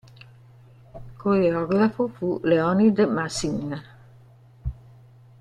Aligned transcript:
Coreografo 1.15 2.07
fu 2.07 2.39
Léonide 2.41 3.05
Massine. 3.05 3.83